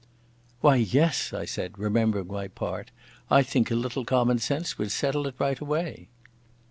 "Why, 0.61 0.77
yes," 0.77 1.31
I 1.31 1.45
said, 1.45 1.77
remembering 1.77 2.25
my 2.25 2.47
part. 2.47 2.89
"I 3.29 3.43
think 3.43 3.69
a 3.69 3.75
little 3.75 4.03
common 4.03 4.39
sense 4.39 4.75
would 4.79 4.89
settle 4.91 5.27
it 5.27 5.35
right 5.37 5.59
away." 5.59 6.07